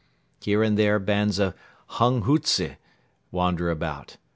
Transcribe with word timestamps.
Here 0.41 0.63
and 0.63 0.79
there 0.79 0.97
bands 0.97 1.37
of 1.37 1.53
hunghutze 1.87 2.77
wander 3.29 3.69
about. 3.69 4.17